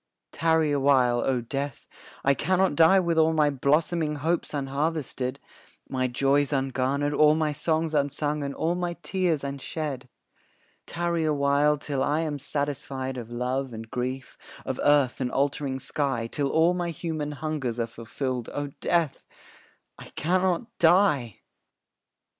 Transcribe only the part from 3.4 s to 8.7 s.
blossoming hopes unharvested, My joys ungarnered, all my songs unsung, And